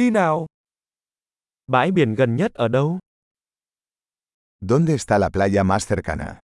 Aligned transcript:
Đi 0.00 0.10
nào. 0.10 0.46
Bãi 1.66 1.90
biển 1.90 2.14
gần 2.14 2.36
nhất 2.36 2.54
ở 2.54 2.68
đâu? 2.68 2.98
¿Dónde 4.60 4.94
está 4.94 5.18
la 5.18 5.28
playa 5.30 5.62
más 5.62 5.88
cercana? 5.88 6.38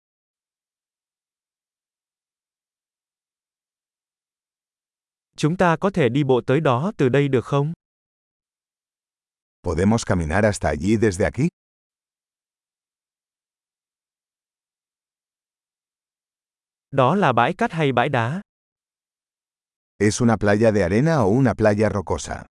Chúng 5.36 5.56
ta 5.56 5.76
có 5.80 5.90
thể 5.90 6.08
đi 6.08 6.24
bộ 6.24 6.40
tới 6.46 6.60
đó 6.60 6.92
từ 6.96 7.08
đây 7.08 7.28
được 7.28 7.44
không? 7.44 7.72
¿Podemos 9.62 10.04
caminar 10.06 10.44
hasta 10.44 10.68
allí 10.68 10.96
desde 10.96 11.24
aquí? 11.26 11.48
Đó 16.90 17.14
là 17.14 17.32
bãi 17.32 17.54
cát 17.54 17.72
hay 17.72 17.92
bãi 17.92 18.08
đá? 18.08 18.40
¿Es 19.98 20.22
una 20.22 20.36
playa 20.36 20.72
de 20.72 20.82
arena 20.84 21.16
o 21.16 21.26
una 21.26 21.54
playa 21.54 21.88
rocosa? 21.88 22.51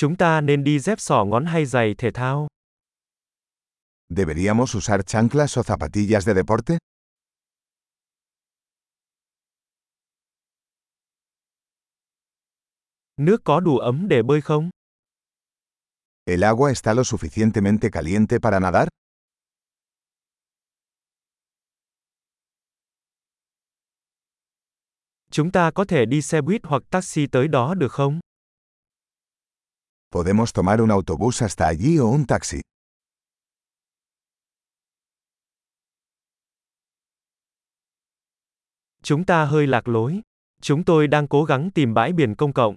Chúng 0.00 0.16
ta 0.16 0.40
nên 0.40 0.64
đi 0.64 0.78
dép 0.78 1.00
sỏ 1.00 1.24
ngón 1.24 1.44
hay 1.44 1.66
giày 1.66 1.94
thể 1.98 2.10
thao? 2.14 2.48
¿Deberíamos 4.08 4.76
usar 4.76 5.00
chanclas 5.06 5.58
o 5.58 5.62
zapatillas 5.62 6.20
de 6.20 6.34
deporte? 6.34 6.78
Nước 13.16 13.36
có 13.44 13.60
đủ 13.60 13.78
ấm 13.78 14.08
để 14.08 14.22
bơi 14.22 14.40
không? 14.40 14.70
¿El 16.24 16.44
agua 16.44 16.68
está 16.68 16.94
lo 16.94 17.02
suficientemente 17.04 17.90
caliente 17.92 18.38
para 18.42 18.60
nadar? 18.60 18.88
Chúng 25.30 25.50
ta 25.52 25.70
có 25.74 25.84
thể 25.84 26.06
đi 26.06 26.22
xe 26.22 26.40
buýt 26.40 26.60
hoặc 26.64 26.82
taxi 26.90 27.26
tới 27.26 27.48
đó 27.48 27.74
được 27.74 27.92
không? 27.92 28.20
¿Podemos 30.10 30.52
tomar 30.54 30.80
un 30.80 30.90
autobús 30.90 31.42
hasta 31.42 31.68
allí 31.68 31.98
o 31.98 32.06
un 32.06 32.24
taxi? 32.24 32.60
Chúng 39.02 39.24
ta 39.24 39.44
hơi 39.44 39.66
lạc 39.66 39.88
lối. 39.88 40.22
Chúng 40.62 40.84
tôi 40.84 41.06
đang 41.06 41.28
cố 41.28 41.44
gắng 41.44 41.70
tìm 41.74 41.94
bãi 41.94 42.12
biển 42.12 42.34
công 42.34 42.52
cộng. 42.52 42.76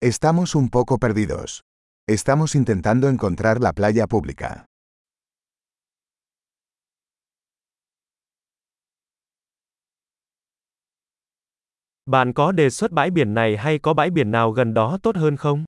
Estamos 0.00 0.56
un 0.56 0.68
poco 0.68 0.98
perdidos. 0.98 1.60
Estamos 2.06 2.54
intentando 2.54 3.08
encontrar 3.08 3.60
la 3.60 3.72
playa 3.72 4.06
pública. 4.06 4.64
Bạn 12.06 12.32
có 12.32 12.52
đề 12.52 12.70
xuất 12.70 12.90
bãi 12.92 13.10
biển 13.10 13.34
này 13.34 13.56
hay 13.56 13.78
có 13.78 13.94
bãi 13.94 14.10
biển 14.10 14.30
nào 14.30 14.50
gần 14.50 14.74
đó 14.74 14.98
tốt 15.02 15.16
hơn 15.16 15.36
không? 15.36 15.64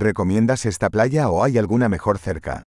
¿Recomiendas 0.00 0.66
esta 0.66 0.88
playa 0.88 1.24
o 1.24 1.42
hay 1.42 1.56
alguna 1.56 1.88
mejor 1.88 2.16
cerca? 2.24 2.62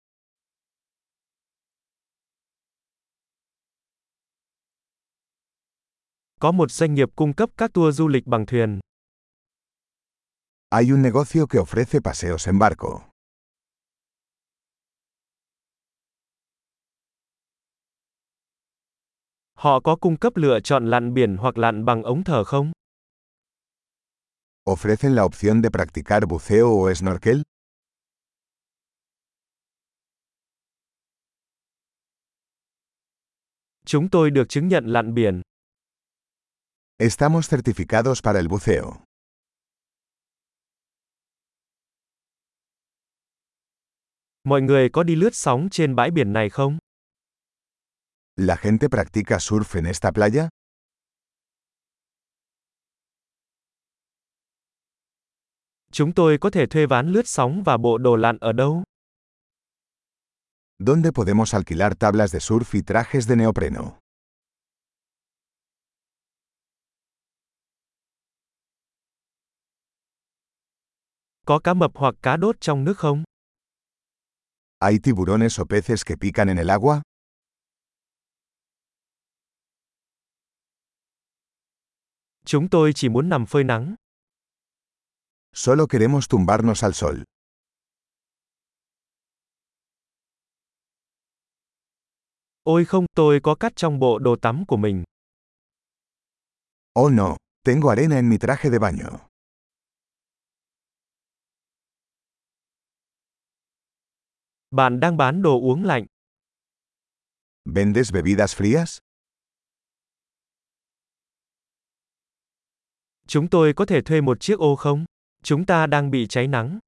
Có 6.40 6.52
một 6.52 6.72
doanh 6.72 6.94
nghiệp 6.94 7.09
cung 7.16 7.34
cấp 7.34 7.50
các 7.58 7.73
tour 7.73 7.97
du 7.97 8.08
lịch 8.08 8.28
bằng 8.28 8.45
thuyền. 8.45 8.80
Hay 10.72 10.92
un 10.92 11.02
negocio 11.02 11.45
que 11.50 11.59
ofrece 11.59 12.00
paseos 12.03 12.47
en 12.47 12.59
barco. 12.59 13.08
Họ 19.59 19.79
có 19.79 19.95
cung 19.95 20.17
cấp 20.17 20.33
lựa 20.35 20.59
chọn 20.59 20.85
lặn 20.89 21.13
biển 21.13 21.38
hoặc 21.38 21.57
lặn 21.57 21.85
bằng 21.85 22.03
ống 22.03 22.23
thở 22.23 22.43
không? 22.43 22.71
¿Ofrecen 24.66 25.16
la 25.16 25.23
opción 25.23 25.61
de 25.63 25.69
practicar 25.69 26.23
buceo 26.29 26.67
o 26.85 26.93
snorkel? 26.93 27.41
Chúng 33.85 34.09
tôi 34.09 34.31
được 34.31 34.50
chứng 34.50 34.67
nhận 34.67 34.85
lặn 34.85 35.13
biển. 35.13 35.41
Estamos 36.97 37.53
certificados 37.53 38.22
para 38.23 38.39
el 38.39 38.47
buceo. 38.47 38.94
Mọi 44.44 44.61
người 44.61 44.89
có 44.89 45.03
đi 45.03 45.16
lướt 45.16 45.35
sóng 45.35 45.67
trên 45.72 45.95
bãi 45.95 46.11
biển 46.11 46.34
này 46.34 46.50
không? 46.50 46.78
¿La 48.41 48.55
gente 48.55 48.88
practica 48.88 49.38
surf 49.38 49.75
en 49.75 49.85
esta 49.85 50.13
playa? 50.13 50.47
Chúng 55.91 56.13
tôi 56.13 56.38
có 56.41 56.49
thể 56.49 56.66
thuê 56.66 56.85
ván 56.85 57.07
lướt 57.07 57.28
sóng 57.28 57.63
và 57.63 57.78
bộ 57.78 57.97
đồ 57.97 58.16
lặn 58.16 58.38
ở 58.41 58.51
đâu? 58.53 58.83
¿Dónde 60.79 61.11
podemos 61.11 61.53
alquilar 61.53 61.94
tablas 61.99 62.31
de 62.33 62.39
surf 62.39 62.73
y 62.73 62.81
trajes 62.81 63.28
de 63.28 63.35
neopreno? 63.35 63.99
Có 71.45 71.59
cá 71.59 71.73
mập 71.73 71.91
hoặc 71.95 72.16
cá 72.22 72.38
đốt 72.38 72.55
trong 72.61 72.83
nước 72.83 72.97
không? 72.97 73.23
¿Hay 74.79 74.99
tiburones 74.99 75.59
o 75.59 75.66
peces 75.69 76.03
que 76.05 76.16
pican 76.17 76.49
en 76.49 76.57
el 76.57 76.69
agua? 76.69 77.01
Chúng 82.51 82.69
tôi 82.69 82.91
chỉ 82.95 83.09
muốn 83.09 83.29
nằm 83.29 83.45
phơi 83.45 83.63
nắng. 83.63 83.95
Solo 85.53 85.85
queremos 85.85 86.29
tumbarnos 86.29 86.83
al 86.83 86.91
sol. 86.93 87.21
Ôi 92.63 92.85
không, 92.85 93.05
tôi 93.15 93.39
có 93.43 93.55
cát 93.55 93.75
trong 93.75 93.99
bộ 93.99 94.19
đồ 94.19 94.35
tắm 94.41 94.63
của 94.67 94.77
mình. 94.77 95.03
Oh 96.99 97.11
no, 97.11 97.37
tengo 97.63 97.89
arena 97.89 98.15
en 98.15 98.29
mi 98.29 98.37
traje 98.37 98.71
de 98.71 98.79
baño. 98.79 99.27
Bạn 104.71 104.99
đang 104.99 105.17
bán 105.17 105.41
đồ 105.41 105.59
uống 105.61 105.83
lạnh. 105.85 106.05
¿Vendes 107.66 108.13
bebidas 108.13 108.61
frías? 108.61 109.09
Chúng 113.31 113.47
tôi 113.50 113.73
có 113.73 113.85
thể 113.85 114.01
thuê 114.01 114.22
một 114.22 114.40
chiếc 114.40 114.59
ô 114.59 114.75
không? 114.75 115.06
Chúng 115.44 115.66
ta 115.66 115.88
đang 115.88 116.12
bị 116.12 116.28
cháy 116.28 116.47
nắng. 116.47 116.79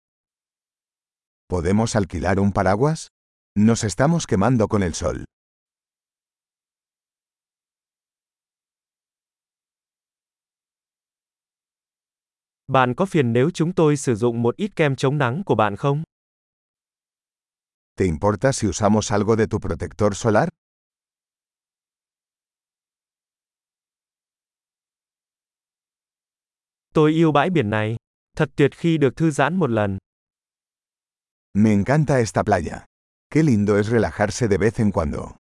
¿Podemos 1.49 1.95
alquilar 1.95 2.37
un 2.37 2.51
paraguas? 2.51 3.07
Nos 3.55 3.83
estamos 3.83 4.27
quemando 4.27 4.67
con 4.67 4.81
el 4.81 4.91
sol. 4.93 5.23
Bạn 12.67 12.93
có 12.95 13.05
phiền 13.05 13.33
nếu 13.33 13.49
chúng 13.53 13.73
tôi 13.73 13.97
sử 13.97 14.15
dụng 14.15 14.41
một 14.41 14.55
ít 14.55 14.75
kem 14.75 14.95
chống 14.95 15.17
nắng 15.17 15.43
của 15.45 15.55
bạn 15.55 15.75
không? 15.75 16.03
¿Te 17.97 18.05
importa 18.05 18.51
si 18.51 18.67
usamos 18.67 19.11
algo 19.11 19.35
de 19.35 19.45
tu 19.49 19.59
protector 19.59 20.17
solar? 20.17 20.47
Tôi 26.93 27.11
yêu 27.11 27.31
bãi 27.31 27.49
biển 27.49 27.69
này. 27.69 27.95
Thật 28.37 28.49
tuyệt 28.55 28.71
khi 28.75 28.97
được 28.97 29.15
thư 29.15 29.31
giãn 29.31 29.55
một 29.55 29.69
lần. 29.69 29.97
Me 31.53 31.69
encanta 31.69 32.17
esta 32.17 32.43
playa. 32.43 32.85
Qué 33.33 33.43
lindo 33.43 33.77
es 33.77 33.89
relajarse 33.89 34.47
de 34.47 34.57
vez 34.57 34.79
en 34.79 34.91
cuando. 34.91 35.40